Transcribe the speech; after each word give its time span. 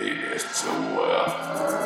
It 0.00 0.32
is 0.32 0.64
a 0.64 0.80
worth. 0.94 1.77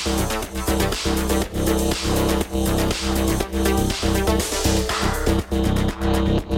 Thank 0.00 0.12
you. 6.52 6.57